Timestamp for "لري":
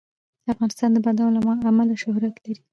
2.43-2.55